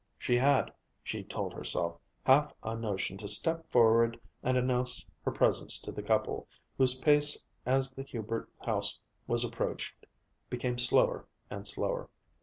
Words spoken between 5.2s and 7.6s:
her presence to the couple, whose pace